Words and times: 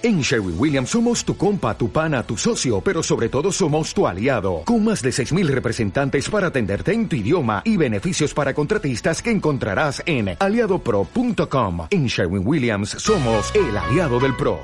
En 0.00 0.20
Sherwin 0.20 0.54
Williams 0.56 0.90
somos 0.90 1.24
tu 1.24 1.36
compa, 1.36 1.76
tu 1.76 1.90
pana, 1.90 2.22
tu 2.22 2.36
socio, 2.36 2.80
pero 2.80 3.02
sobre 3.02 3.28
todo 3.28 3.50
somos 3.50 3.92
tu 3.92 4.06
aliado, 4.06 4.62
con 4.64 4.84
más 4.84 5.02
de 5.02 5.10
6.000 5.10 5.48
representantes 5.48 6.30
para 6.30 6.48
atenderte 6.48 6.92
en 6.92 7.08
tu 7.08 7.16
idioma 7.16 7.62
y 7.64 7.76
beneficios 7.76 8.32
para 8.32 8.54
contratistas 8.54 9.20
que 9.20 9.32
encontrarás 9.32 10.00
en 10.06 10.36
aliadopro.com. 10.38 11.88
En 11.90 12.06
Sherwin 12.06 12.46
Williams 12.46 12.90
somos 12.90 13.52
el 13.56 13.76
aliado 13.76 14.20
del 14.20 14.36
PRO. 14.36 14.60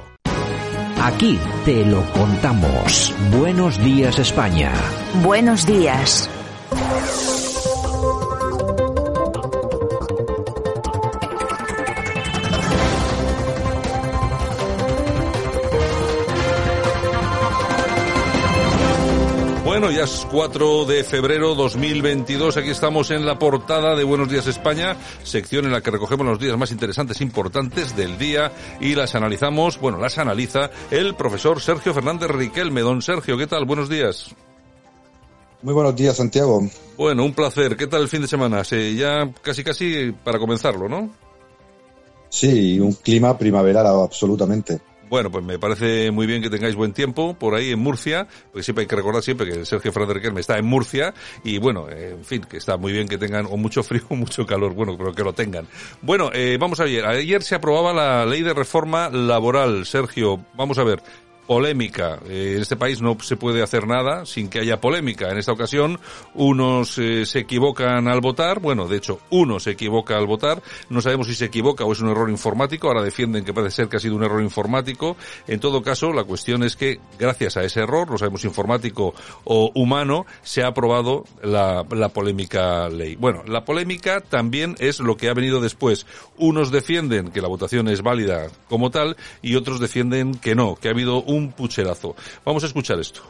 Aquí 1.02 1.39
te 1.64 1.85
lo 1.85 2.03
contamos. 2.12 3.12
Buenos 3.37 3.82
días 3.85 4.21
España. 4.21 4.73
Buenos 5.25 5.66
días. 5.66 6.30
Bueno, 19.84 19.98
ya 19.98 20.05
es 20.05 20.27
4 20.30 20.87
de 20.87 21.05
febrero 21.05 21.55
2022. 21.55 22.56
Aquí 22.56 22.70
estamos 22.70 23.11
en 23.11 23.27
la 23.27 23.38
portada 23.38 23.95
de 23.95 24.02
Buenos 24.02 24.30
Días 24.30 24.47
España, 24.47 24.97
sección 25.25 25.66
en 25.66 25.73
la 25.73 25.83
que 25.83 25.91
recogemos 25.91 26.27
los 26.27 26.38
días 26.38 26.56
más 26.56 26.73
interesantes 26.73 27.20
e 27.20 27.25
importantes 27.25 27.95
del 27.95 28.16
día 28.16 28.51
y 28.80 28.95
las 28.95 29.15
analizamos, 29.15 29.78
bueno, 29.78 29.98
las 29.98 30.16
analiza 30.16 30.70
el 30.91 31.15
profesor 31.16 31.61
Sergio 31.61 31.92
Fernández 31.92 32.30
Riquelme. 32.30 32.80
Don 32.80 33.02
Sergio, 33.02 33.37
¿qué 33.37 33.47
tal? 33.47 33.66
Buenos 33.66 33.91
días. 33.91 34.34
Muy 35.61 35.75
buenos 35.75 35.95
días, 35.95 36.16
Santiago. 36.16 36.66
Bueno, 36.97 37.23
un 37.23 37.34
placer. 37.34 37.77
¿Qué 37.77 37.87
tal 37.87 38.01
el 38.01 38.09
fin 38.09 38.23
de 38.23 38.28
semana? 38.28 38.64
Sí, 38.64 38.97
ya 38.97 39.30
casi 39.42 39.62
casi 39.62 40.12
para 40.12 40.39
comenzarlo, 40.39 40.89
¿no? 40.89 41.11
Sí, 42.30 42.80
un 42.80 42.95
clima 42.95 43.37
primaveral 43.37 43.87
absolutamente. 43.87 44.80
Bueno, 45.08 45.30
pues 45.30 45.44
me 45.44 45.58
parece 45.58 46.10
muy 46.10 46.26
bien 46.26 46.42
que 46.42 46.50
tengáis 46.50 46.74
buen 46.74 46.92
tiempo 46.92 47.34
por 47.34 47.54
ahí 47.54 47.70
en 47.70 47.78
Murcia, 47.78 48.26
porque 48.50 48.62
siempre 48.62 48.82
hay 48.82 48.88
que 48.88 48.96
recordar 48.96 49.22
siempre 49.22 49.46
que 49.46 49.64
Sergio 49.64 49.92
Fernández 49.92 50.16
Riquelme 50.16 50.41
está 50.41 50.58
en 50.58 50.64
Murcia 50.64 51.14
y 51.42 51.58
bueno, 51.58 51.88
en 51.91 52.24
fin, 52.24 52.42
que 52.42 52.56
está 52.56 52.77
muy 52.77 52.92
bien 52.92 53.06
que 53.08 53.19
tengan 53.19 53.46
o 53.46 53.56
mucho 53.56 53.83
frío 53.83 54.02
o 54.08 54.16
mucho 54.16 54.46
calor, 54.46 54.74
bueno, 54.74 54.96
pero 54.96 55.12
que 55.12 55.22
lo 55.22 55.33
tengan. 55.33 55.66
Bueno, 56.02 56.30
eh, 56.33 56.56
vamos 56.58 56.80
a 56.80 56.84
ver, 56.84 57.05
ayer 57.06 57.42
se 57.42 57.55
aprobaba 57.55 57.92
la 57.92 58.27
ley 58.27 58.42
de 58.42 58.55
reforma 58.55 59.11
laboral. 59.11 59.86
Sergio, 59.86 60.44
vamos 60.55 60.78
a 60.78 60.84
ver, 60.84 61.02
polémica. 61.47 62.19
Eh, 62.28 62.55
en 62.56 62.62
este 62.62 62.77
país 62.77 63.00
no 63.00 63.17
se 63.20 63.37
puede 63.37 63.62
hacer 63.62 63.87
nada 63.87 64.27
sin 64.27 64.48
que 64.48 64.61
haya 64.61 64.81
polémica. 64.81 65.31
En 65.31 65.39
esta 65.39 65.53
ocasión, 65.53 66.01
unos 66.34 66.98
eh, 66.98 67.27
se 67.27 67.41
equivocan 67.41 68.09
al 68.09 68.20
votar. 68.20 68.61
Bueno, 68.61 68.89
de 68.89 68.97
hecho, 68.97 69.20
uno 69.31 69.61
se 69.61 69.73
equivoca 69.73 70.17
al 70.17 70.27
votar. 70.27 70.62
No 70.89 71.01
sabemos 71.01 71.27
si 71.27 71.34
se 71.34 71.47
equivoca 71.47 71.84
o 71.84 71.92
es 71.92 72.01
un 72.01 72.11
error 72.11 72.31
informático. 72.31 72.89
Ahora 72.89 73.03
defienden 73.03 73.45
que 73.45 73.55
parece 73.55 73.77
ser 73.77 73.89
que 73.89 73.97
ha 73.97 74.01
sido 74.01 74.17
un 74.17 74.25
error 74.25 74.42
informático. 74.42 75.17
En 75.47 75.61
todo 75.61 75.83
caso, 75.83 76.12
la 76.12 76.25
cuestión 76.25 76.62
es 76.62 76.77
que, 76.77 77.01
gracias 77.19 77.56
a 77.56 77.64
ese 77.64 77.81
error, 77.81 78.11
no 78.11 78.19
sabemos 78.19 78.45
informático 78.45 79.14
o 79.45 79.70
humano, 79.75 80.27
se 80.42 80.62
ha 80.62 80.69
aprobado 80.69 81.25
la, 81.42 81.84
la 81.91 82.08
polémica 82.08 82.89
ley. 82.89 83.17
Bueno, 83.17 83.42
la 83.47 83.64
polémica 83.64 84.20
también 84.20 84.77
es 84.79 85.01
lo 85.01 85.17
que 85.17 85.29
ha 85.29 85.34
venido 85.34 85.61
después. 85.61 86.06
Unos 86.36 86.70
defienden 86.70 87.31
que 87.31 87.41
la 87.41 87.48
votación 87.48 87.89
es 87.89 88.03
válida 88.03 88.48
como 88.69 88.91
tal 88.91 89.17
y 89.42 89.56
otros 89.56 89.81
defienden 89.81 90.34
que 90.34 90.55
no, 90.55 90.77
que 90.77 90.89
ha 90.89 90.92
habido 90.92 91.23
un 91.34 91.52
pucherazo. 91.52 92.14
Vamos 92.44 92.62
a 92.62 92.66
escuchar 92.66 92.98
esto. 92.98 93.20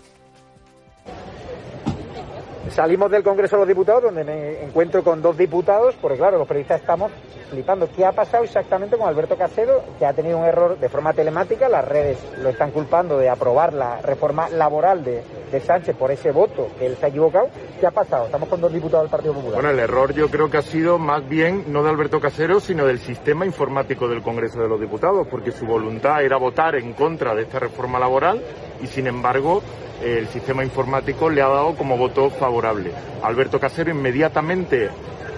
Salimos 2.71 3.11
del 3.11 3.23
Congreso 3.23 3.57
de 3.57 3.61
los 3.61 3.69
Diputados, 3.69 4.05
donde 4.05 4.25
me 4.25 4.65
encuentro 4.65 5.05
con 5.05 5.21
dos 5.21 5.37
diputados, 5.37 5.95
porque 6.01 6.17
claro, 6.17 6.39
los 6.39 6.49
periodistas 6.49 6.81
estamos 6.81 7.13
flipando. 7.51 7.89
¿Qué 7.95 8.05
ha 8.05 8.13
pasado 8.13 8.43
exactamente 8.43 8.97
con 8.97 9.07
Alberto 9.07 9.37
Casedo, 9.37 9.85
que 9.99 10.07
ha 10.07 10.13
tenido 10.13 10.39
un 10.39 10.45
error 10.45 10.79
de 10.79 10.89
forma 10.89 11.13
telemática? 11.13 11.69
Las 11.69 11.87
redes 11.87 12.19
lo 12.39 12.49
están 12.49 12.71
culpando 12.71 13.19
de 13.19 13.29
aprobar 13.29 13.75
la 13.75 14.01
reforma 14.01 14.49
laboral 14.49 15.05
de, 15.05 15.23
de 15.53 15.61
Sánchez 15.61 15.95
por 15.95 16.11
ese 16.11 16.33
voto, 16.33 16.69
que 16.79 16.87
él 16.87 16.97
se 16.97 17.07
ha 17.07 17.09
equivocado. 17.11 17.49
¿Qué 17.85 17.89
ha 17.89 17.91
pasado? 17.91 18.25
Estamos 18.25 18.49
con 18.49 18.63
dos 18.63 18.73
diputados 18.73 19.05
del 19.05 19.11
Partido 19.11 19.35
Popular. 19.35 19.57
Bueno, 19.57 19.69
el 19.69 19.79
error 19.79 20.15
yo 20.15 20.31
creo 20.31 20.49
que 20.49 20.57
ha 20.57 20.63
sido 20.63 20.99
más 20.99 21.29
bien 21.29 21.65
no 21.67 21.83
de 21.83 21.91
Alberto 21.91 22.19
Casero, 22.19 22.59
sino 22.59 22.87
del 22.87 22.99
sistema 22.99 23.45
informático 23.45 24.09
del 24.09 24.23
Congreso 24.23 24.59
de 24.63 24.69
los 24.69 24.81
Diputados, 24.81 25.27
porque 25.31 25.53
su 25.53 25.67
voluntad 25.67 26.25
era 26.25 26.39
votar 26.39 26.77
en 26.77 26.95
contra 26.95 27.35
de 27.35 27.43
esta 27.43 27.59
reforma 27.59 27.99
laboral 27.99 28.43
y 28.83 28.87
sin 28.87 29.07
embargo 29.07 29.63
el 30.03 30.27
sistema 30.29 30.65
informático 30.65 31.29
le 31.29 31.43
ha 31.43 31.49
dado 31.49 31.75
como 31.75 31.99
voto 31.99 32.31
favorable. 32.31 32.91
Alberto 33.23 33.61
Casero 33.61 33.91
inmediatamente 33.91 34.89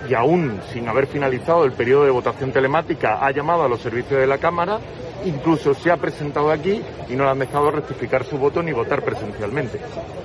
y 0.09 0.15
aún 0.15 0.61
sin 0.73 0.89
haber 0.89 1.09
finalizado 1.09 1.65
el 1.65 1.73
periodo 1.73 2.05
de 2.05 2.13
votación 2.13 2.53
telemática 2.53 3.27
ha 3.27 3.33
llamado 3.33 3.65
a 3.65 3.69
los 3.69 3.81
servicios 3.81 4.21
de 4.21 4.27
la 4.29 4.39
Cámara, 4.39 4.79
incluso 5.25 5.75
se 5.75 5.91
ha 5.91 5.97
presentado 5.97 6.51
aquí 6.51 6.83
y 7.09 7.17
no 7.17 7.25
le 7.25 7.31
han 7.31 7.39
dejado 7.39 7.71
rectificar 7.71 8.25
su 8.25 8.39
voto 8.39 8.63
ni 8.63 8.73
votar 8.73 9.03
presencialmente. 9.03 9.81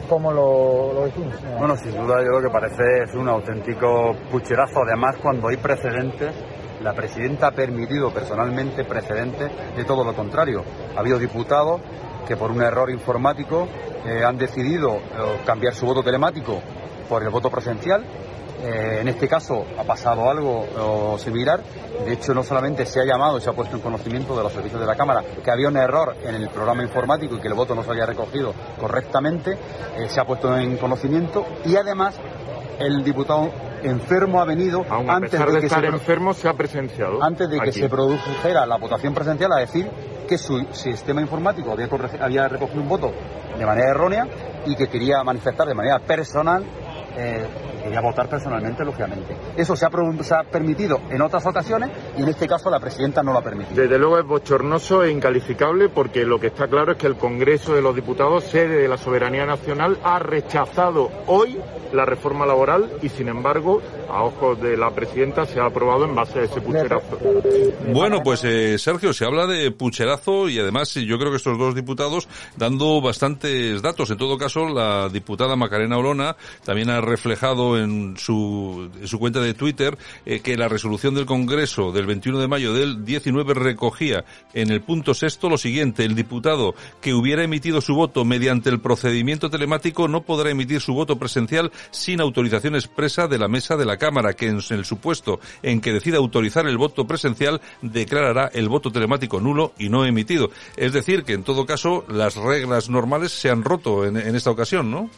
¿Cómo 0.10 0.32
lo, 0.32 0.94
lo 0.94 1.06
decimos? 1.06 1.36
Bueno, 1.58 1.76
sin 1.78 1.92
duda 1.92 2.22
yo 2.22 2.38
creo 2.38 2.42
que 2.42 2.50
parece 2.50 2.84
es 3.06 3.14
un 3.16 3.30
auténtico 3.30 4.16
pucherazo, 4.30 4.82
además 4.84 5.16
cuando 5.22 5.48
hay 5.48 5.58
precedentes 5.58 6.34
la 6.84 6.94
presidenta 6.94 7.48
ha 7.48 7.52
permitido 7.52 8.12
personalmente 8.12 8.84
precedentes 8.84 9.52
de 9.76 9.84
todo 9.84 10.04
lo 10.04 10.16
contrario. 10.16 10.64
Ha 10.96 11.00
habido 11.00 11.20
diputados 11.20 11.80
que 12.28 12.36
por 12.36 12.52
un 12.52 12.62
error 12.62 12.90
informático 12.90 13.68
eh, 14.06 14.24
han 14.26 14.38
decidido 14.38 14.96
eh, 14.96 15.02
cambiar 15.46 15.74
su 15.76 15.86
voto 15.86 16.02
telemático 16.02 16.60
por 17.08 17.24
el 17.24 17.30
voto 17.30 17.50
presencial. 17.50 18.04
Eh, 18.64 19.00
en 19.02 19.08
este 19.08 19.28
caso 19.28 19.66
ha 19.78 19.84
pasado 19.84 20.30
algo 20.30 21.18
similar. 21.18 21.62
De 22.06 22.14
hecho, 22.14 22.34
no 22.34 22.44
solamente 22.44 22.86
se 22.86 23.00
ha 23.00 23.06
llamado 23.06 23.40
se 23.40 23.50
ha 23.50 23.54
puesto 23.54 23.76
en 23.76 23.82
conocimiento 23.82 24.36
de 24.36 24.44
los 24.44 24.54
servicios 24.54 24.80
de 24.80 24.88
la 24.88 24.96
Cámara 24.96 25.24
que 25.44 25.52
había 25.52 25.68
un 25.68 25.78
error 25.78 26.16
en 26.24 26.36
el 26.36 26.50
programa 26.50 26.84
informático 26.84 27.36
y 27.36 27.40
que 27.40 27.48
el 27.48 27.54
voto 27.54 27.76
no 27.76 27.84
se 27.84 27.92
había 27.92 28.06
recogido 28.06 28.54
correctamente, 28.80 29.58
eh, 29.98 30.08
se 30.10 30.20
ha 30.20 30.26
puesto 30.26 30.56
en 30.58 30.78
conocimiento 30.78 31.46
y 31.66 31.76
además 31.76 32.16
el 32.80 33.04
diputado 33.04 33.52
enfermo 33.84 34.42
ha 34.42 34.46
venido 34.46 34.86
Aún 34.90 35.10
a 35.10 35.16
antes 35.16 35.32
pesar 35.32 35.48
de 35.48 35.54
de 35.56 35.60
que 35.62 35.66
estar 35.68 35.82
se 35.82 35.88
enfermo 35.88 36.34
se 36.34 36.48
ha 36.48 36.54
presenciado. 36.54 37.22
antes 37.24 37.50
de 37.50 37.60
que 37.60 37.70
aquí. 37.70 37.80
se 37.80 37.90
produjera 37.90 38.66
la 38.66 38.78
votación 38.78 39.14
presencial 39.14 39.52
a 39.54 39.58
decir 39.58 39.90
que 40.28 40.38
su 40.38 40.66
sistema 40.72 41.22
informático 41.22 41.76
había 42.22 42.48
recogido 42.48 42.82
un 42.82 42.90
voto 42.90 43.12
de 43.58 43.66
manera 43.66 43.90
errónea 43.90 44.28
y 44.66 44.76
que 44.76 44.88
quería 44.88 45.24
manifestar 45.24 45.68
de 45.68 45.74
manera 45.74 46.00
personal, 46.00 46.64
eh, 47.18 47.46
quería 47.82 48.02
votar 48.02 48.30
personalmente, 48.30 48.84
lógicamente. 48.86 49.36
Eso 49.58 49.76
se 49.76 49.86
ha, 49.86 49.90
pro- 49.90 50.12
se 50.24 50.34
ha 50.34 50.44
permitido 50.44 51.00
en 51.10 51.22
otras 51.22 51.46
ocasiones 51.46 51.90
y 52.18 52.24
en 52.24 52.30
este 52.30 52.48
caso 52.48 52.70
la 52.70 52.80
presidenta 52.80 53.22
no 53.24 53.34
lo 53.34 53.40
ha 53.40 53.44
permitido. 53.44 53.82
Desde 53.82 53.98
luego 53.98 54.20
es 54.20 54.26
bochornoso 54.26 55.04
e 55.04 55.12
incalificable 55.12 55.90
porque 55.90 56.24
lo 56.26 56.40
que 56.40 56.48
está 56.48 56.68
claro 56.68 56.94
es 56.94 56.98
que 56.98 57.08
el 57.08 57.16
Congreso 57.16 57.74
de 57.74 57.82
los 57.82 57.96
Diputados, 57.96 58.44
sede 58.46 58.82
de 58.82 58.88
la 58.88 58.98
soberanía 58.98 59.46
nacional, 59.46 59.98
ha 60.04 60.20
rechazado 60.20 61.10
hoy 61.28 61.58
la 61.94 62.06
reforma 62.06 62.46
laboral 62.46 62.90
y 63.02 63.10
sin 63.10 63.28
embargo, 63.28 63.82
a 64.10 64.24
ojos 64.24 64.62
de 64.62 64.78
la 64.78 64.92
presidenta, 64.92 65.46
se 65.46 65.60
ha 65.60 65.66
aprobado 65.66 66.06
en 66.06 66.16
base 66.16 66.40
a 66.40 66.44
ese 66.44 66.62
pucherazo. 66.62 67.18
Bueno, 67.94 68.22
pues 68.24 68.44
eh, 68.46 68.78
Sergio, 68.78 69.12
se 69.14 69.26
habla 69.26 69.46
de 69.46 69.72
pucherazo 69.72 70.48
y 70.48 70.58
además 70.60 70.94
yo 70.94 71.18
creo 71.18 71.32
que 71.32 71.38
estos 71.38 71.58
dos 71.58 71.76
diputados 71.76 72.28
dando 72.56 73.02
bastantes 73.02 73.82
datos. 73.82 74.10
En 74.12 74.18
todo 74.18 74.38
caso, 74.38 74.70
la 74.70 75.10
diputada 75.10 75.56
Macarena 75.58 75.98
Olona 75.98 76.36
también 76.64 76.90
ha 76.90 77.02
reflejado 77.02 77.71
en 77.78 78.16
su, 78.18 78.90
en 79.00 79.08
su 79.08 79.20
cuenta 79.20 79.40
de 79.40 79.54
Twitter 79.54 79.98
eh, 80.26 80.40
que 80.40 80.58
la 80.58 80.68
resolución 80.68 81.16
del 81.16 81.26
Congreso 81.26 81.92
del 81.92 82.06
21 82.06 82.40
de 82.40 82.48
mayo 82.48 82.74
del 82.74 83.06
19 83.06 83.54
recogía 83.54 84.26
en 84.54 84.72
el 84.72 84.82
punto 84.82 85.14
sexto 85.14 85.50
lo 85.50 85.58
siguiente. 85.58 86.06
El 86.06 86.16
diputado 86.16 86.76
que 87.02 87.14
hubiera 87.14 87.44
emitido 87.44 87.82
su 87.82 87.96
voto 87.96 88.26
mediante 88.26 88.70
el 88.70 88.82
procedimiento 88.82 89.50
telemático 89.50 90.08
no 90.08 90.24
podrá 90.24 90.52
emitir 90.52 90.82
su 90.82 90.94
voto 90.94 91.18
presencial 91.18 91.72
sin 91.92 92.22
autorización 92.22 92.76
expresa 92.76 93.28
de 93.28 93.38
la 93.38 93.48
mesa 93.48 93.76
de 93.76 93.86
la 93.86 93.98
Cámara, 93.98 94.34
que 94.34 94.48
en 94.48 94.62
el 94.70 94.86
supuesto 94.86 95.40
en 95.64 95.82
que 95.82 95.94
decida 95.94 96.18
autorizar 96.18 96.68
el 96.68 96.78
voto 96.78 97.06
presencial 97.08 97.62
declarará 97.82 98.50
el 98.54 98.70
voto 98.70 98.92
telemático 98.92 99.40
nulo 99.40 99.74
y 99.78 99.90
no 99.90 100.06
emitido. 100.06 100.50
Es 100.78 100.94
decir, 100.94 101.24
que 101.24 101.34
en 101.34 101.44
todo 101.44 101.66
caso 101.66 102.06
las 102.08 102.36
reglas 102.36 102.90
normales 102.90 103.32
se 103.32 103.50
han 103.50 103.64
roto 103.64 104.06
en, 104.06 104.18
en 104.18 104.36
esta 104.36 104.52
ocasión, 104.52 104.92
¿no? 104.92 105.10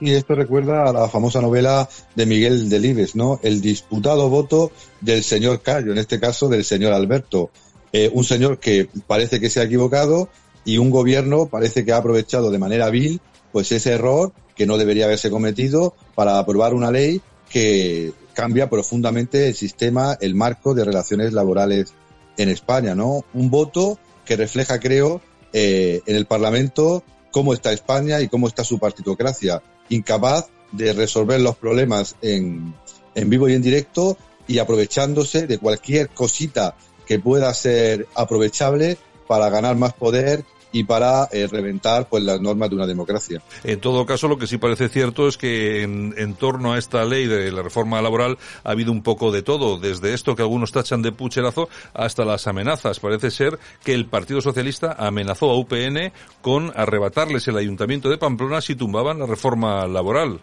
Y 0.00 0.12
esto 0.12 0.34
recuerda 0.34 0.88
a 0.88 0.92
la 0.92 1.08
famosa 1.08 1.40
novela 1.40 1.88
de 2.14 2.26
Miguel 2.26 2.68
Delibes, 2.68 3.16
¿no? 3.16 3.40
El 3.42 3.60
disputado 3.60 4.28
voto 4.28 4.70
del 5.00 5.24
señor 5.24 5.62
Cayo, 5.62 5.92
en 5.92 5.98
este 5.98 6.20
caso 6.20 6.48
del 6.48 6.64
señor 6.64 6.92
Alberto. 6.92 7.50
Eh, 7.92 8.10
un 8.12 8.24
señor 8.24 8.58
que 8.58 8.88
parece 9.06 9.40
que 9.40 9.48
se 9.48 9.60
ha 9.60 9.64
equivocado 9.64 10.28
y 10.64 10.78
un 10.78 10.90
gobierno 10.90 11.46
parece 11.46 11.84
que 11.84 11.92
ha 11.92 11.98
aprovechado 11.98 12.50
de 12.50 12.58
manera 12.58 12.90
vil 12.90 13.20
pues 13.52 13.72
ese 13.72 13.92
error 13.92 14.32
que 14.54 14.66
no 14.66 14.76
debería 14.76 15.06
haberse 15.06 15.30
cometido 15.30 15.94
para 16.14 16.38
aprobar 16.38 16.74
una 16.74 16.90
ley 16.90 17.22
que 17.48 18.12
cambia 18.34 18.68
profundamente 18.68 19.48
el 19.48 19.54
sistema, 19.54 20.18
el 20.20 20.34
marco 20.34 20.74
de 20.74 20.84
relaciones 20.84 21.32
laborales 21.32 21.94
en 22.36 22.50
España, 22.50 22.94
¿no? 22.94 23.24
Un 23.32 23.48
voto 23.48 23.98
que 24.26 24.36
refleja, 24.36 24.78
creo, 24.78 25.22
eh, 25.54 26.02
en 26.04 26.16
el 26.16 26.26
Parlamento 26.26 27.02
cómo 27.30 27.52
está 27.52 27.72
España 27.72 28.20
y 28.20 28.28
cómo 28.28 28.48
está 28.48 28.64
su 28.64 28.78
partitocracia, 28.78 29.62
incapaz 29.88 30.46
de 30.72 30.92
resolver 30.92 31.40
los 31.40 31.56
problemas 31.56 32.16
en, 32.22 32.74
en 33.14 33.30
vivo 33.30 33.48
y 33.48 33.54
en 33.54 33.62
directo 33.62 34.16
y 34.46 34.58
aprovechándose 34.58 35.46
de 35.46 35.58
cualquier 35.58 36.08
cosita 36.08 36.76
que 37.06 37.18
pueda 37.18 37.52
ser 37.54 38.06
aprovechable 38.14 38.98
para 39.26 39.48
ganar 39.50 39.76
más 39.76 39.94
poder 39.94 40.44
y 40.76 40.84
para 40.84 41.26
eh, 41.32 41.46
reventar 41.46 42.06
pues 42.06 42.22
las 42.22 42.38
normas 42.38 42.68
de 42.68 42.76
una 42.76 42.86
democracia. 42.86 43.40
En 43.64 43.80
todo 43.80 44.04
caso, 44.04 44.28
lo 44.28 44.36
que 44.36 44.46
sí 44.46 44.58
parece 44.58 44.90
cierto 44.90 45.26
es 45.26 45.38
que 45.38 45.82
en, 45.82 46.14
en, 46.18 46.34
torno 46.34 46.74
a 46.74 46.78
esta 46.78 47.02
ley 47.06 47.26
de 47.26 47.50
la 47.50 47.62
reforma 47.62 48.02
laboral 48.02 48.36
ha 48.62 48.72
habido 48.72 48.92
un 48.92 49.02
poco 49.02 49.32
de 49.32 49.40
todo, 49.40 49.78
desde 49.78 50.12
esto 50.12 50.36
que 50.36 50.42
algunos 50.42 50.72
tachan 50.72 51.00
de 51.00 51.12
pucherazo 51.12 51.70
hasta 51.94 52.26
las 52.26 52.46
amenazas. 52.46 53.00
Parece 53.00 53.30
ser 53.30 53.58
que 53.82 53.94
el 53.94 54.04
Partido 54.04 54.42
Socialista 54.42 54.92
amenazó 54.98 55.50
a 55.50 55.58
UPN 55.58 56.12
con 56.42 56.70
arrebatarles 56.76 57.48
el 57.48 57.56
ayuntamiento 57.56 58.10
de 58.10 58.18
Pamplona 58.18 58.60
si 58.60 58.74
tumbaban 58.74 59.18
la 59.18 59.24
reforma 59.26 59.86
laboral. 59.86 60.40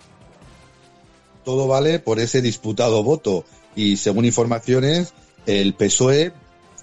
Todo 1.45 1.67
vale 1.67 1.99
por 1.99 2.19
ese 2.19 2.41
disputado 2.41 3.03
voto 3.03 3.45
y 3.75 3.97
según 3.97 4.25
informaciones 4.25 5.13
el 5.45 5.75
PSOE 5.75 6.33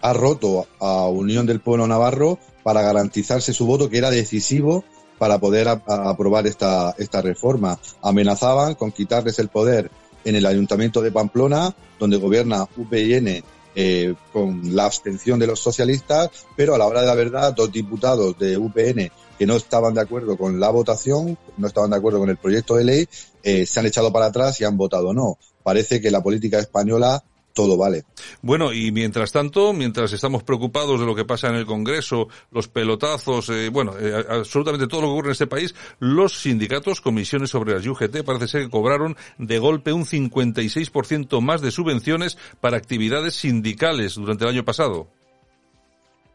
ha 0.02 0.12
roto 0.12 0.68
a 0.78 1.08
Unión 1.08 1.46
del 1.46 1.58
Pueblo 1.58 1.88
Navarro 1.88 2.38
para 2.62 2.82
garantizarse 2.82 3.52
su 3.52 3.66
voto, 3.66 3.88
que 3.88 3.98
era 3.98 4.10
decisivo 4.10 4.84
para 5.18 5.38
poder 5.38 5.68
aprobar 5.68 6.46
esta, 6.46 6.94
esta 6.98 7.20
reforma. 7.20 7.78
Amenazaban 8.02 8.74
con 8.74 8.90
quitarles 8.90 9.38
el 9.38 9.48
poder 9.48 9.90
en 10.24 10.36
el 10.36 10.46
Ayuntamiento 10.46 11.02
de 11.02 11.12
Pamplona, 11.12 11.74
donde 11.98 12.16
gobierna 12.16 12.66
UPN 12.76 13.42
eh, 13.74 14.14
con 14.32 14.74
la 14.74 14.86
abstención 14.86 15.38
de 15.38 15.46
los 15.46 15.60
socialistas, 15.60 16.30
pero 16.56 16.74
a 16.74 16.78
la 16.78 16.86
hora 16.86 17.02
de 17.02 17.06
la 17.06 17.14
verdad, 17.14 17.54
dos 17.54 17.70
diputados 17.70 18.38
de 18.38 18.56
UPN 18.56 19.10
que 19.38 19.46
no 19.46 19.56
estaban 19.56 19.94
de 19.94 20.00
acuerdo 20.00 20.36
con 20.36 20.58
la 20.58 20.70
votación, 20.70 21.38
no 21.56 21.66
estaban 21.66 21.90
de 21.90 21.96
acuerdo 21.96 22.18
con 22.18 22.28
el 22.28 22.36
proyecto 22.36 22.76
de 22.76 22.84
ley, 22.84 23.08
eh, 23.42 23.64
se 23.64 23.80
han 23.80 23.86
echado 23.86 24.12
para 24.12 24.26
atrás 24.26 24.60
y 24.60 24.64
han 24.64 24.76
votado 24.76 25.14
no. 25.14 25.38
Parece 25.62 26.00
que 26.00 26.10
la 26.10 26.22
política 26.22 26.58
española 26.58 27.22
todo 27.52 27.76
vale. 27.76 28.04
Bueno, 28.42 28.72
y 28.72 28.92
mientras 28.92 29.32
tanto, 29.32 29.72
mientras 29.72 30.12
estamos 30.12 30.42
preocupados 30.42 31.00
de 31.00 31.06
lo 31.06 31.14
que 31.14 31.24
pasa 31.24 31.48
en 31.48 31.56
el 31.56 31.66
Congreso, 31.66 32.28
los 32.50 32.68
pelotazos, 32.68 33.48
eh, 33.50 33.68
bueno, 33.70 33.94
eh, 33.98 34.24
absolutamente 34.28 34.86
todo 34.86 35.02
lo 35.02 35.06
que 35.08 35.12
ocurre 35.12 35.28
en 35.28 35.32
este 35.32 35.46
país, 35.46 35.74
los 35.98 36.40
sindicatos, 36.40 37.00
comisiones 37.00 37.50
sobre 37.50 37.74
las 37.74 37.86
UGT, 37.86 38.22
parece 38.24 38.48
ser 38.48 38.62
que 38.62 38.70
cobraron 38.70 39.16
de 39.38 39.58
golpe 39.58 39.92
un 39.92 40.06
56% 40.06 41.40
más 41.40 41.60
de 41.60 41.70
subvenciones 41.70 42.38
para 42.60 42.76
actividades 42.76 43.34
sindicales 43.34 44.14
durante 44.14 44.44
el 44.44 44.50
año 44.50 44.64
pasado. 44.64 45.08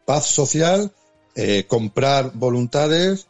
Paz 0.04 0.26
social, 0.26 0.92
eh, 1.34 1.64
comprar 1.66 2.32
voluntades, 2.34 3.26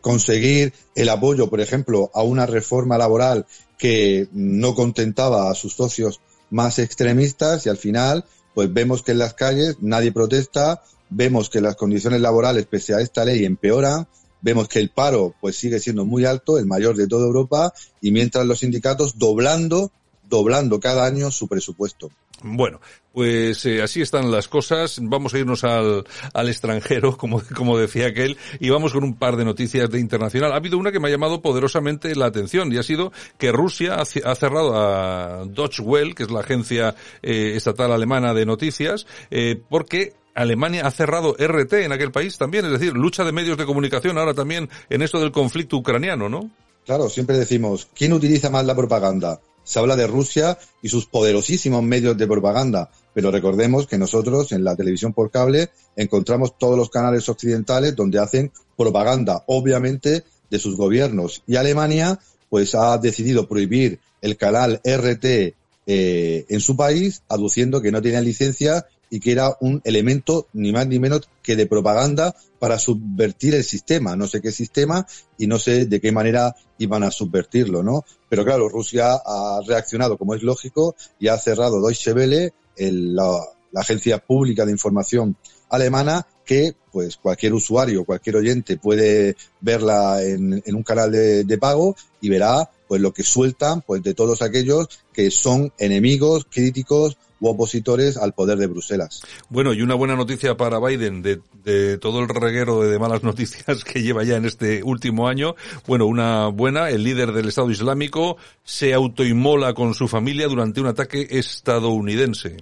conseguir 0.00 0.72
el 0.94 1.10
apoyo, 1.10 1.50
por 1.50 1.60
ejemplo, 1.60 2.10
a 2.14 2.22
una 2.22 2.46
reforma 2.46 2.96
laboral 2.96 3.44
que 3.76 4.26
no 4.32 4.74
contentaba 4.74 5.50
a 5.50 5.54
sus 5.54 5.74
socios 5.74 6.20
más 6.50 6.78
extremistas 6.78 7.66
y 7.66 7.68
al 7.68 7.76
final 7.76 8.24
pues 8.54 8.72
vemos 8.72 9.02
que 9.02 9.12
en 9.12 9.18
las 9.18 9.34
calles 9.34 9.76
nadie 9.80 10.12
protesta, 10.12 10.82
vemos 11.08 11.48
que 11.50 11.60
las 11.60 11.76
condiciones 11.76 12.20
laborales 12.20 12.66
pese 12.66 12.94
a 12.94 13.00
esta 13.00 13.24
ley 13.24 13.44
empeoran, 13.44 14.08
vemos 14.40 14.68
que 14.68 14.80
el 14.80 14.90
paro 14.90 15.34
pues 15.40 15.56
sigue 15.56 15.78
siendo 15.78 16.04
muy 16.04 16.24
alto, 16.24 16.58
el 16.58 16.66
mayor 16.66 16.96
de 16.96 17.06
toda 17.06 17.26
Europa 17.26 17.72
y 18.00 18.10
mientras 18.10 18.44
los 18.46 18.60
sindicatos 18.60 19.18
doblando 19.18 19.92
doblando 20.30 20.80
cada 20.80 21.04
año 21.04 21.30
su 21.30 21.48
presupuesto. 21.48 22.10
Bueno, 22.42 22.80
pues 23.12 23.66
eh, 23.66 23.82
así 23.82 24.00
están 24.00 24.30
las 24.30 24.48
cosas. 24.48 24.98
Vamos 25.02 25.34
a 25.34 25.38
irnos 25.38 25.64
al, 25.64 26.04
al 26.32 26.48
extranjero, 26.48 27.16
como, 27.18 27.42
como 27.54 27.78
decía 27.78 28.06
aquel, 28.06 28.36
y 28.58 28.70
vamos 28.70 28.92
con 28.92 29.04
un 29.04 29.16
par 29.16 29.36
de 29.36 29.44
noticias 29.44 29.90
de 29.90 30.00
internacional. 30.00 30.52
Ha 30.52 30.56
habido 30.56 30.78
una 30.78 30.92
que 30.92 31.00
me 31.00 31.08
ha 31.08 31.10
llamado 31.10 31.42
poderosamente 31.42 32.14
la 32.14 32.26
atención 32.26 32.72
y 32.72 32.78
ha 32.78 32.82
sido 32.82 33.12
que 33.38 33.52
Rusia 33.52 33.96
ha, 33.96 34.34
cerrado 34.34 34.76
a 34.76 35.44
Deutsche 35.46 35.82
Welle, 35.82 36.14
que 36.14 36.22
es 36.22 36.30
la 36.30 36.40
agencia 36.40 36.94
eh, 37.22 37.52
estatal 37.56 37.92
alemana 37.92 38.32
de 38.34 38.46
noticias, 38.46 39.06
eh, 39.30 39.60
porque 39.68 40.14
Alemania 40.34 40.86
ha 40.86 40.90
cerrado 40.90 41.36
RT 41.38 41.72
en 41.84 41.92
aquel 41.92 42.12
país 42.12 42.38
también, 42.38 42.64
es 42.64 42.72
decir, 42.72 42.94
lucha 42.94 43.24
de 43.24 43.32
medios 43.32 43.58
de 43.58 43.66
comunicación 43.66 44.18
ahora 44.18 44.34
también 44.34 44.68
en 44.88 45.02
esto 45.02 45.20
del 45.20 45.32
conflicto 45.32 45.76
ucraniano, 45.76 46.28
¿no? 46.28 46.50
Claro, 46.86 47.08
siempre 47.08 47.36
decimos, 47.36 47.88
¿quién 47.94 48.12
utiliza 48.12 48.50
más 48.50 48.64
la 48.64 48.74
propaganda? 48.74 49.40
Se 49.64 49.78
habla 49.78 49.96
de 49.96 50.06
Rusia 50.06 50.58
y 50.82 50.88
sus 50.88 51.06
poderosísimos 51.06 51.82
medios 51.82 52.16
de 52.16 52.26
propaganda, 52.26 52.90
pero 53.14 53.30
recordemos 53.30 53.86
que 53.86 53.98
nosotros 53.98 54.52
en 54.52 54.64
la 54.64 54.76
televisión 54.76 55.12
por 55.12 55.30
cable 55.30 55.70
encontramos 55.96 56.56
todos 56.58 56.76
los 56.76 56.90
canales 56.90 57.28
occidentales 57.28 57.96
donde 57.96 58.18
hacen 58.18 58.52
propaganda, 58.76 59.44
obviamente, 59.46 60.24
de 60.50 60.58
sus 60.58 60.76
gobiernos. 60.76 61.42
Y 61.46 61.56
Alemania, 61.56 62.18
pues 62.48 62.74
ha 62.74 62.98
decidido 62.98 63.48
prohibir 63.48 64.00
el 64.20 64.36
canal 64.36 64.80
RT 64.84 65.54
eh, 65.86 66.44
en 66.48 66.60
su 66.60 66.76
país, 66.76 67.22
aduciendo 67.28 67.80
que 67.80 67.92
no 67.92 68.02
tenía 68.02 68.20
licencia 68.20 68.86
y 69.10 69.18
que 69.18 69.32
era 69.32 69.56
un 69.60 69.82
elemento 69.84 70.46
ni 70.52 70.72
más 70.72 70.86
ni 70.86 70.98
menos 70.98 71.28
que 71.42 71.56
de 71.56 71.66
propaganda 71.66 72.34
para 72.58 72.78
subvertir 72.78 73.54
el 73.56 73.64
sistema. 73.64 74.14
No 74.16 74.28
sé 74.28 74.40
qué 74.40 74.52
sistema 74.52 75.06
y 75.36 75.48
no 75.48 75.58
sé 75.58 75.86
de 75.86 76.00
qué 76.00 76.12
manera 76.12 76.54
iban 76.78 77.02
a 77.02 77.10
subvertirlo, 77.10 77.82
¿no? 77.82 78.04
Pero 78.28 78.44
claro, 78.44 78.68
Rusia 78.68 79.14
ha 79.14 79.60
reaccionado 79.66 80.16
como 80.16 80.34
es 80.34 80.42
lógico 80.42 80.94
y 81.18 81.28
ha 81.28 81.36
cerrado 81.36 81.82
Deutsche 81.82 82.12
Welle, 82.12 82.54
la, 82.78 83.40
agencia 83.74 84.18
pública 84.18 84.64
de 84.66 84.72
información 84.72 85.36
alemana, 85.68 86.26
que 86.44 86.74
pues 86.90 87.16
cualquier 87.16 87.54
usuario, 87.54 88.04
cualquier 88.04 88.36
oyente 88.36 88.76
puede 88.78 89.36
verla 89.60 90.20
en, 90.24 90.62
un 90.66 90.82
canal 90.82 91.12
de, 91.12 91.44
de 91.44 91.58
pago 91.58 91.94
y 92.20 92.28
verá 92.28 92.68
pues 92.88 93.00
lo 93.00 93.12
que 93.12 93.22
sueltan 93.22 93.82
pues 93.82 94.02
de 94.02 94.14
todos 94.14 94.42
aquellos 94.42 94.88
que 95.12 95.30
son 95.30 95.72
enemigos, 95.78 96.46
críticos 96.50 97.16
u 97.40 97.48
opositores 97.48 98.16
al 98.16 98.34
poder 98.34 98.58
de 98.58 98.66
Bruselas. 98.66 99.22
Bueno, 99.48 99.72
y 99.72 99.82
una 99.82 99.94
buena 99.94 100.14
noticia 100.14 100.56
para 100.56 100.78
Biden 100.78 101.22
de, 101.22 101.40
de 101.64 101.98
todo 101.98 102.20
el 102.20 102.28
reguero 102.28 102.82
de, 102.82 102.98
malas 102.98 103.22
noticias 103.24 103.84
que 103.84 104.02
lleva 104.02 104.24
ya 104.24 104.36
en 104.36 104.44
este 104.44 104.82
último 104.82 105.28
año. 105.28 105.54
Bueno, 105.86 106.06
una 106.06 106.48
buena, 106.48 106.90
el 106.90 107.02
líder 107.02 107.32
del 107.32 107.48
Estado 107.48 107.70
Islámico 107.70 108.36
se 108.64 108.94
autoinmola 108.94 109.74
con 109.74 109.94
su 109.94 110.06
familia 110.06 110.46
durante 110.46 110.80
un 110.80 110.86
ataque 110.86 111.26
estadounidense. 111.30 112.58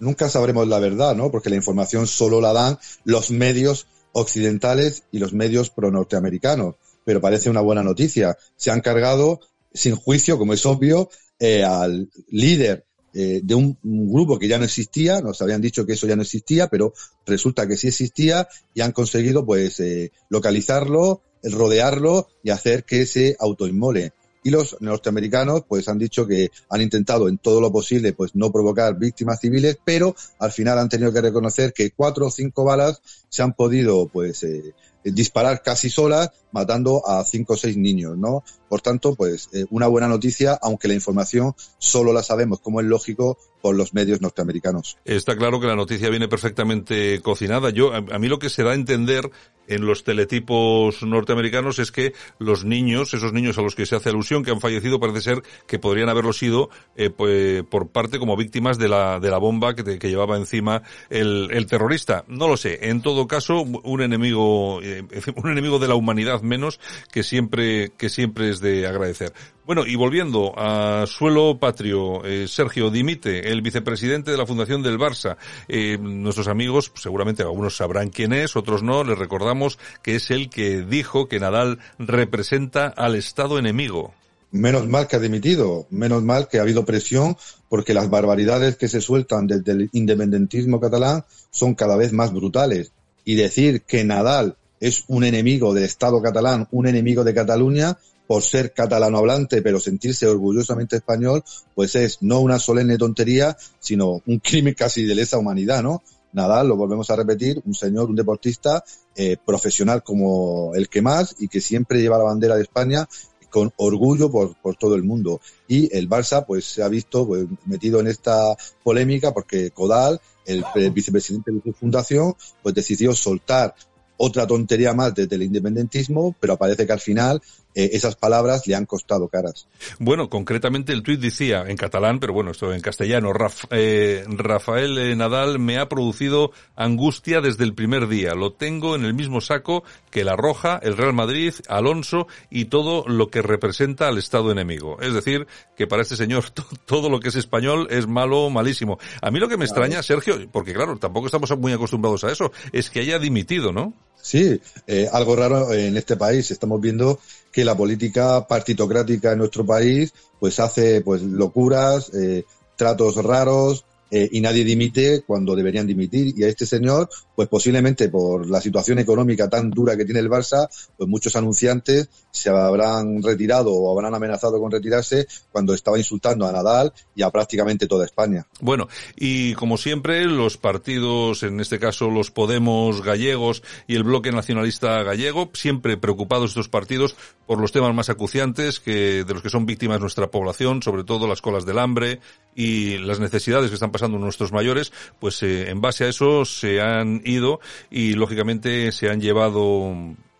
Nunca 0.00 0.28
sabremos 0.28 0.66
la 0.66 0.80
verdad, 0.80 1.14
¿no? 1.14 1.30
Porque 1.30 1.50
la 1.50 1.56
información 1.56 2.06
solo 2.06 2.40
la 2.40 2.52
dan 2.52 2.78
los 3.04 3.30
medios 3.30 3.86
occidentales 4.12 5.04
y 5.12 5.18
los 5.18 5.32
medios 5.32 5.70
pro-norteamericanos. 5.70 6.74
Pero 7.04 7.20
parece 7.20 7.50
una 7.50 7.60
buena 7.60 7.82
noticia. 7.82 8.36
Se 8.56 8.70
han 8.70 8.80
cargado, 8.80 9.40
sin 9.72 9.94
juicio, 9.96 10.38
como 10.38 10.54
es 10.54 10.66
obvio, 10.66 11.08
eh, 11.38 11.64
al 11.64 12.10
líder 12.28 12.84
eh, 13.14 13.40
de 13.42 13.54
un, 13.54 13.76
grupo 13.82 14.38
que 14.38 14.48
ya 14.48 14.58
no 14.58 14.64
existía, 14.64 15.20
nos 15.20 15.42
habían 15.42 15.60
dicho 15.60 15.84
que 15.84 15.92
eso 15.92 16.06
ya 16.06 16.16
no 16.16 16.22
existía, 16.22 16.68
pero 16.68 16.94
resulta 17.26 17.66
que 17.66 17.76
sí 17.76 17.88
existía 17.88 18.48
y 18.74 18.80
han 18.80 18.92
conseguido 18.92 19.44
pues 19.44 19.80
eh, 19.80 20.12
localizarlo, 20.28 21.22
rodearlo 21.42 22.28
y 22.42 22.50
hacer 22.50 22.84
que 22.84 23.06
se 23.06 23.36
autoinmole. 23.38 24.12
Y 24.44 24.50
los 24.50 24.76
norteamericanos 24.80 25.62
pues 25.68 25.88
han 25.88 25.98
dicho 25.98 26.26
que 26.26 26.50
han 26.68 26.80
intentado 26.80 27.28
en 27.28 27.38
todo 27.38 27.60
lo 27.60 27.70
posible 27.70 28.12
pues 28.12 28.34
no 28.34 28.50
provocar 28.50 28.98
víctimas 28.98 29.40
civiles, 29.40 29.78
pero 29.84 30.16
al 30.38 30.50
final 30.50 30.78
han 30.78 30.88
tenido 30.88 31.12
que 31.12 31.20
reconocer 31.20 31.72
que 31.72 31.90
cuatro 31.90 32.26
o 32.26 32.30
cinco 32.30 32.64
balas 32.64 33.00
se 33.28 33.42
han 33.42 33.52
podido 33.52 34.08
pues 34.08 34.42
eh, 34.42 34.74
disparar 35.04 35.62
casi 35.62 35.90
solas, 35.90 36.30
matando 36.52 37.06
a 37.06 37.24
cinco 37.24 37.54
o 37.54 37.56
seis 37.56 37.76
niños, 37.76 38.16
¿no? 38.16 38.44
Por 38.68 38.80
tanto, 38.80 39.14
pues 39.14 39.48
eh, 39.52 39.66
una 39.70 39.86
buena 39.86 40.08
noticia, 40.08 40.58
aunque 40.62 40.88
la 40.88 40.94
información 40.94 41.54
solo 41.78 42.12
la 42.12 42.22
sabemos, 42.22 42.60
como 42.60 42.80
es 42.80 42.86
lógico, 42.86 43.38
por 43.62 43.76
los 43.76 43.94
medios 43.94 44.20
norteamericanos. 44.20 44.98
Está 45.04 45.36
claro 45.36 45.60
que 45.60 45.68
la 45.68 45.76
noticia 45.76 46.10
viene 46.10 46.28
perfectamente 46.28 47.20
cocinada. 47.22 47.70
Yo, 47.70 47.94
a, 47.94 48.18
mí 48.18 48.28
lo 48.28 48.38
que 48.38 48.50
se 48.50 48.64
da 48.64 48.72
a 48.72 48.74
entender 48.74 49.30
en 49.68 49.86
los 49.86 50.02
teletipos 50.02 51.02
norteamericanos 51.02 51.78
es 51.78 51.92
que 51.92 52.12
los 52.38 52.64
niños, 52.64 53.14
esos 53.14 53.32
niños 53.32 53.56
a 53.58 53.62
los 53.62 53.76
que 53.76 53.86
se 53.86 53.94
hace 53.94 54.10
alusión, 54.10 54.42
que 54.42 54.50
han 54.50 54.60
fallecido, 54.60 54.98
parece 54.98 55.20
ser 55.20 55.42
que 55.66 55.78
podrían 55.78 56.08
haberlo 56.08 56.32
sido 56.32 56.68
eh, 56.96 57.10
pues, 57.10 57.62
por 57.62 57.88
parte 57.88 58.18
como 58.18 58.36
víctimas 58.36 58.76
de 58.78 58.88
la, 58.88 59.20
de 59.20 59.30
la 59.30 59.38
bomba 59.38 59.74
que, 59.74 59.98
que 59.98 60.08
llevaba 60.08 60.36
encima 60.36 60.82
el, 61.08 61.48
el, 61.52 61.66
terrorista. 61.66 62.24
No 62.26 62.48
lo 62.48 62.56
sé. 62.56 62.90
En 62.90 63.00
todo 63.00 63.28
caso, 63.28 63.62
un 63.62 64.02
enemigo, 64.02 64.82
eh, 64.82 65.04
un 65.36 65.50
enemigo 65.50 65.78
de 65.78 65.88
la 65.88 65.94
humanidad 65.94 66.42
menos 66.42 66.80
que 67.12 67.22
siempre, 67.22 67.92
que 67.96 68.08
siempre 68.08 68.50
es 68.50 68.60
de 68.60 68.88
agradecer. 68.88 69.32
Bueno, 69.64 69.86
y 69.86 69.94
volviendo 69.94 70.54
a 70.56 71.06
suelo 71.06 71.56
patrio, 71.60 72.24
eh, 72.24 72.48
Sergio 72.48 72.90
Dimite, 72.90 73.52
el 73.52 73.62
vicepresidente 73.62 74.32
de 74.32 74.36
la 74.36 74.44
Fundación 74.44 74.82
del 74.82 74.98
Barça. 74.98 75.36
Eh, 75.68 75.98
nuestros 75.98 76.48
amigos, 76.48 76.90
seguramente 76.96 77.44
algunos 77.44 77.76
sabrán 77.76 78.10
quién 78.10 78.32
es, 78.32 78.56
otros 78.56 78.82
no, 78.82 79.04
les 79.04 79.16
recordamos 79.16 79.78
que 80.02 80.16
es 80.16 80.32
el 80.32 80.50
que 80.50 80.82
dijo 80.82 81.28
que 81.28 81.38
Nadal 81.38 81.78
representa 82.00 82.88
al 82.88 83.14
Estado 83.14 83.56
enemigo. 83.56 84.12
Menos 84.50 84.88
mal 84.88 85.06
que 85.06 85.14
ha 85.14 85.20
dimitido, 85.20 85.86
menos 85.90 86.24
mal 86.24 86.48
que 86.48 86.58
ha 86.58 86.62
habido 86.62 86.84
presión 86.84 87.36
porque 87.68 87.94
las 87.94 88.10
barbaridades 88.10 88.76
que 88.76 88.88
se 88.88 89.00
sueltan 89.00 89.46
desde 89.46 89.72
el 89.72 89.90
independentismo 89.92 90.80
catalán 90.80 91.24
son 91.52 91.76
cada 91.76 91.96
vez 91.96 92.12
más 92.12 92.32
brutales. 92.32 92.90
Y 93.24 93.36
decir 93.36 93.82
que 93.82 94.02
Nadal 94.02 94.56
es 94.80 95.04
un 95.06 95.22
enemigo 95.22 95.72
del 95.72 95.84
Estado 95.84 96.20
catalán, 96.20 96.66
un 96.72 96.88
enemigo 96.88 97.22
de 97.22 97.32
Cataluña, 97.32 97.96
por 98.26 98.42
ser 98.42 98.72
catalano 98.72 99.18
hablante, 99.18 99.62
pero 99.62 99.80
sentirse 99.80 100.26
orgullosamente 100.26 100.96
español, 100.96 101.42
pues 101.74 101.94
es 101.96 102.18
no 102.22 102.40
una 102.40 102.58
solemne 102.58 102.98
tontería, 102.98 103.56
sino 103.78 104.22
un 104.26 104.38
crimen 104.38 104.74
casi 104.74 105.04
de 105.04 105.14
lesa 105.14 105.38
humanidad, 105.38 105.82
¿no? 105.82 106.02
Nadal, 106.32 106.68
lo 106.68 106.76
volvemos 106.76 107.10
a 107.10 107.16
repetir, 107.16 107.60
un 107.64 107.74
señor, 107.74 108.08
un 108.08 108.16
deportista 108.16 108.82
eh, 109.14 109.36
profesional 109.44 110.02
como 110.02 110.74
el 110.74 110.88
que 110.88 111.02
más 111.02 111.36
y 111.38 111.48
que 111.48 111.60
siempre 111.60 112.00
lleva 112.00 112.16
la 112.16 112.24
bandera 112.24 112.56
de 112.56 112.62
España 112.62 113.06
con 113.50 113.70
orgullo 113.76 114.30
por, 114.30 114.76
todo 114.76 114.94
el 114.94 115.02
mundo. 115.02 115.42
Y 115.68 115.94
el 115.94 116.08
Barça 116.08 116.46
pues 116.46 116.64
se 116.64 116.82
ha 116.82 116.88
visto 116.88 117.26
pues, 117.26 117.44
metido 117.66 118.00
en 118.00 118.06
esta 118.06 118.56
polémica 118.82 119.34
porque 119.34 119.70
Codal, 119.72 120.20
el, 120.46 120.64
el 120.74 120.90
vicepresidente 120.90 121.52
de 121.52 121.60
su 121.62 121.72
fundación, 121.74 122.34
pues 122.62 122.74
decidió 122.74 123.12
soltar 123.12 123.74
otra 124.16 124.46
tontería 124.46 124.94
más 124.94 125.14
desde 125.14 125.36
el 125.36 125.42
independentismo, 125.42 126.34
pero 126.40 126.56
parece 126.56 126.86
que 126.86 126.92
al 126.92 127.00
final 127.00 127.42
eh, 127.74 127.90
esas 127.92 128.16
palabras 128.16 128.66
le 128.66 128.74
han 128.74 128.86
costado 128.86 129.28
caras. 129.28 129.66
Bueno, 129.98 130.28
concretamente 130.28 130.92
el 130.92 131.02
tuit 131.02 131.20
decía 131.20 131.64
en 131.66 131.76
catalán, 131.76 132.20
pero 132.20 132.32
bueno, 132.32 132.50
esto 132.50 132.72
en 132.72 132.80
castellano, 132.80 133.32
Raf, 133.32 133.64
eh, 133.70 134.24
Rafael 134.28 134.98
eh, 134.98 135.16
Nadal 135.16 135.58
me 135.58 135.78
ha 135.78 135.88
producido 135.88 136.52
angustia 136.76 137.40
desde 137.40 137.64
el 137.64 137.74
primer 137.74 138.08
día. 138.08 138.34
Lo 138.34 138.52
tengo 138.52 138.94
en 138.94 139.04
el 139.04 139.14
mismo 139.14 139.40
saco 139.40 139.84
que 140.10 140.24
la 140.24 140.36
Roja, 140.36 140.78
el 140.82 140.96
Real 140.96 141.14
Madrid, 141.14 141.54
Alonso 141.68 142.26
y 142.50 142.66
todo 142.66 143.04
lo 143.06 143.28
que 143.28 143.42
representa 143.42 144.08
al 144.08 144.18
Estado 144.18 144.50
enemigo. 144.50 145.00
Es 145.00 145.14
decir, 145.14 145.46
que 145.76 145.86
para 145.86 146.02
este 146.02 146.16
señor 146.16 146.44
todo 146.86 147.08
lo 147.08 147.20
que 147.20 147.28
es 147.28 147.36
español 147.36 147.88
es 147.90 148.06
malo, 148.06 148.50
malísimo. 148.50 148.98
A 149.20 149.30
mí 149.30 149.38
lo 149.38 149.48
que 149.48 149.56
me 149.56 149.64
extraña, 149.64 150.02
Sergio, 150.02 150.36
porque 150.50 150.74
claro, 150.74 150.98
tampoco 150.98 151.26
estamos 151.26 151.56
muy 151.58 151.72
acostumbrados 151.72 152.24
a 152.24 152.32
eso, 152.32 152.52
es 152.72 152.90
que 152.90 153.00
haya 153.00 153.18
dimitido, 153.18 153.72
¿no? 153.72 153.94
Sí, 154.22 154.60
eh, 154.86 155.08
algo 155.12 155.34
raro 155.34 155.72
en 155.72 155.96
este 155.96 156.16
país. 156.16 156.50
Estamos 156.52 156.80
viendo 156.80 157.18
que 157.52 157.64
la 157.64 157.76
política 157.76 158.46
partitocrática 158.48 159.32
en 159.32 159.38
nuestro 159.38 159.64
país 159.64 160.12
pues 160.40 160.58
hace 160.58 161.02
pues 161.02 161.22
locuras, 161.22 162.12
eh, 162.14 162.44
tratos 162.76 163.16
raros, 163.16 163.84
eh, 164.14 164.28
y 164.30 164.42
nadie 164.42 164.62
dimite 164.62 165.22
cuando 165.26 165.56
deberían 165.56 165.86
dimitir. 165.86 166.34
Y 166.36 166.44
a 166.44 166.48
este 166.48 166.66
señor, 166.66 167.08
pues 167.34 167.48
posiblemente 167.48 168.10
por 168.10 168.46
la 168.46 168.60
situación 168.60 168.98
económica 168.98 169.48
tan 169.48 169.70
dura 169.70 169.96
que 169.96 170.04
tiene 170.04 170.20
el 170.20 170.28
Barça, 170.28 170.68
pues 170.98 171.08
muchos 171.08 171.34
anunciantes 171.34 172.10
se 172.30 172.50
habrán 172.50 173.22
retirado 173.22 173.72
o 173.72 173.90
habrán 173.90 174.14
amenazado 174.14 174.60
con 174.60 174.70
retirarse 174.70 175.26
cuando 175.50 175.72
estaba 175.72 175.96
insultando 175.96 176.46
a 176.46 176.52
Nadal 176.52 176.92
y 177.14 177.22
a 177.22 177.30
prácticamente 177.30 177.86
toda 177.86 178.04
España. 178.04 178.46
Bueno, 178.60 178.86
y 179.16 179.54
como 179.54 179.78
siempre, 179.78 180.26
los 180.26 180.58
partidos, 180.58 181.42
en 181.42 181.60
este 181.60 181.78
caso 181.78 182.10
los 182.10 182.30
Podemos 182.30 183.02
gallegos 183.02 183.62
y 183.86 183.94
el 183.94 184.04
bloque 184.04 184.30
nacionalista 184.30 185.02
gallego, 185.02 185.50
siempre 185.54 185.96
preocupados 185.96 186.50
estos 186.50 186.68
partidos 186.68 187.16
por 187.46 187.58
los 187.58 187.72
temas 187.72 187.94
más 187.94 188.10
acuciantes 188.10 188.78
que 188.78 189.24
de 189.24 189.32
los 189.32 189.42
que 189.42 189.48
son 189.48 189.64
víctimas 189.64 190.00
nuestra 190.00 190.30
población, 190.30 190.82
sobre 190.82 191.04
todo 191.04 191.26
las 191.26 191.40
colas 191.40 191.64
del 191.64 191.78
hambre 191.78 192.20
y 192.54 192.98
las 192.98 193.18
necesidades 193.18 193.70
que 193.70 193.74
están 193.74 193.90
pasando 193.90 194.01
nuestros 194.08 194.52
mayores, 194.52 194.92
pues 195.20 195.42
eh, 195.42 195.70
en 195.70 195.80
base 195.80 196.04
a 196.04 196.08
eso 196.08 196.44
se 196.44 196.80
han 196.80 197.22
ido 197.24 197.60
y 197.90 198.14
lógicamente 198.14 198.92
se 198.92 199.08
han 199.08 199.20
llevado 199.20 199.94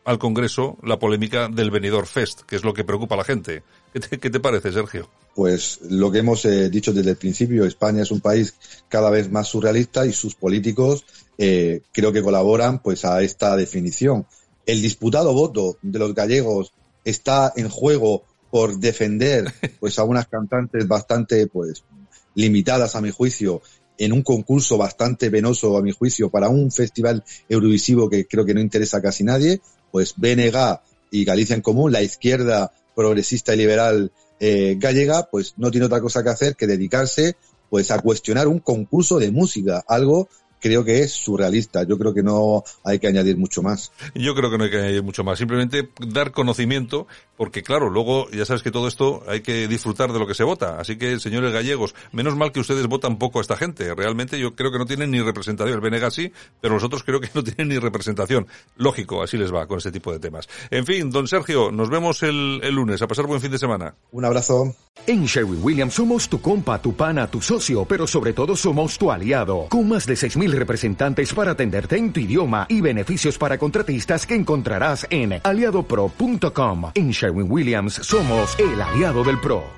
al 0.05 0.19
Congreso 0.19 0.79
la 0.83 0.99
polémica 0.99 1.49
del 1.49 1.71
Benidorm 1.71 2.07
Fest, 2.07 2.43
que 2.43 2.57
es 2.57 2.65
lo 2.65 2.75
que 2.75 2.85
preocupa 2.85 3.15
a 3.15 3.19
la 3.19 3.25
gente. 3.25 3.63
¿Qué 3.93 4.31
te, 4.31 4.41
parece, 4.41 4.73
Sergio? 4.73 5.09
Pues 5.35 5.81
lo 5.89 6.11
que 6.11 6.19
hemos 6.19 6.45
eh, 6.45 6.71
dicho 6.71 6.93
desde 6.93 7.11
el 7.11 7.17
principio, 7.17 7.65
España 7.65 8.03
es 8.03 8.11
un 8.11 8.21
país 8.21 8.55
cada 8.89 9.11
vez 9.11 9.31
más 9.31 9.49
surrealista 9.49 10.07
y 10.07 10.13
sus 10.13 10.35
políticos 10.35 11.05
eh, 11.39 11.83
creo 11.93 12.13
que 12.13 12.23
colaboran 12.23 12.81
pues 12.81 13.05
a 13.05 13.23
esta 13.23 13.57
definición. 13.57 14.27
El 14.65 14.81
disputado 14.81 15.35
voto 15.35 15.77
de 15.83 15.99
los 15.99 16.15
gallegos 16.15 16.73
está 17.05 17.53
en 17.57 17.69
juego 17.69 18.25
por 18.51 18.79
defender 18.79 19.53
pues 19.81 19.99
a 19.99 20.05
unas 20.05 20.27
cantantes 20.27 20.87
bastante 20.89 21.47
pues 21.47 21.85
limitadas 22.35 22.97
a 22.97 23.01
mi 23.01 23.11
juicio 23.11 23.63
en 23.99 24.13
un 24.13 24.23
concurso 24.23 24.79
bastante 24.79 25.31
penoso 25.31 25.77
a 25.77 25.83
mi 25.83 25.93
juicio 25.93 26.31
para 26.31 26.49
un 26.49 26.73
festival 26.73 27.25
eurovisivo 27.49 28.09
que 28.09 28.27
creo 28.27 28.45
que 28.45 28.55
no 28.55 28.61
interesa 28.61 28.99
a 28.99 29.03
casi 29.03 29.23
nadie, 29.25 29.61
pues 29.91 30.15
BNG 30.17 30.81
y 31.11 31.25
Galicia 31.25 31.55
en 31.55 31.63
Común, 31.63 31.93
la 31.93 32.03
izquierda 32.03 32.73
progresista 32.95 33.55
y 33.55 33.59
liberal 33.59 34.13
eh, 34.41 34.77
gallega, 34.79 35.29
pues 35.31 35.55
no 35.57 35.71
tiene 35.71 35.87
otra 35.87 36.01
cosa 36.01 36.23
que 36.23 36.31
hacer 36.31 36.57
que 36.57 36.67
dedicarse 36.67 37.37
pues 37.71 37.91
a 37.91 38.01
cuestionar 38.01 38.49
un 38.49 38.59
concurso 38.59 39.19
de 39.19 39.31
música, 39.31 39.83
algo 39.87 40.29
creo 40.63 40.85
que 40.85 41.01
es 41.01 41.13
surrealista. 41.13 41.83
Yo 41.83 41.99
creo 41.99 42.15
que 42.15 42.23
no 42.23 42.63
hay 42.85 42.99
que 42.99 43.09
añadir 43.09 43.37
mucho 43.37 43.63
más. 43.63 43.93
Yo 44.15 44.35
creo 44.35 44.51
que 44.51 44.57
no 44.57 44.65
hay 44.65 44.71
que 44.71 44.79
añadir 44.79 45.03
mucho 45.03 45.25
más. 45.25 45.39
Simplemente 45.39 45.91
dar 45.99 46.31
conocimiento, 46.31 47.07
porque 47.37 47.63
claro, 47.63 47.91
luego 47.91 48.31
ya 48.31 48.47
sabes 48.47 48.63
que 48.63 48.71
todo 48.71 48.89
esto 48.89 49.23
hay 49.27 49.41
que 49.41 49.69
disfrutar 49.69 50.13
de 50.13 50.19
lo 50.19 50.27
que 50.27 50.35
se 50.35 50.45
vota. 50.45 50.79
Así 50.79 50.97
que, 50.97 51.19
señores 51.19 51.53
gallegos, 51.53 51.95
menos 52.13 52.37
mal 52.37 52.53
que 52.53 52.61
ustedes 52.61 52.87
votan 52.87 53.19
poco 53.19 53.41
a 53.41 53.43
esta 53.43 53.57
gente. 53.57 53.95
Realmente 53.95 54.39
yo 54.39 54.55
creo 54.55 54.71
que 54.71 54.79
no 54.79 54.87
tienen 54.87 55.11
ni 55.11 55.21
representación. 55.21 55.83
El 55.83 55.91
BNG 55.91 56.11
sí, 56.11 56.33
pero 56.61 56.75
nosotros 56.75 57.03
creo 57.03 57.21
que 57.21 57.29
no 57.35 57.43
tienen 57.43 57.69
ni 57.69 57.79
representación. 57.79 58.47
Lógico, 58.77 59.23
así 59.23 59.37
les 59.37 59.53
va 59.53 59.67
con 59.67 59.79
este 59.79 59.91
tipo 59.91 60.13
de 60.13 60.21
temas. 60.21 60.49
En 60.71 60.87
fin, 60.87 61.11
don 61.11 61.27
Sergio, 61.27 61.73
nos 61.73 61.91
vemos 61.91 62.23
el, 62.23 62.61
el 62.63 62.75
lunes. 62.75 63.03
A 63.03 63.09
pasar 63.09 63.27
buen 63.27 63.41
fin 63.41 63.51
de 63.51 63.59
semana. 63.59 63.95
Un 64.13 64.25
abrazo. 64.25 64.75
En 65.07 65.25
Sherwin 65.25 65.61
Williams 65.63 65.95
somos 65.95 66.29
tu 66.29 66.41
compa, 66.41 66.81
tu 66.81 66.95
pana, 66.95 67.27
tu 67.27 67.41
socio, 67.41 67.85
pero 67.85 68.07
sobre 68.07 68.33
todo 68.33 68.55
somos 68.55 68.97
tu 68.97 69.11
aliado. 69.11 69.67
Con 69.69 69.89
más 69.89 70.07
de 70.07 70.15
6.000 70.15 70.52
representantes 70.59 71.33
para 71.33 71.53
atenderte 71.53 71.97
en 71.97 72.13
tu 72.13 72.21
idioma 72.21 72.67
y 72.69 72.81
beneficios 72.81 73.39
para 73.39 73.59
contratistas 73.59 74.27
que 74.27 74.35
encontrarás 74.35 75.07
en 75.11 75.41
aliadopro.com. 75.43 76.93
En 76.95 77.11
Sherwin 77.11 77.51
Williams 77.51 77.95
somos 77.95 78.59
el 78.59 78.81
aliado 78.81 79.25
del 79.25 79.41
PRO. 79.41 79.73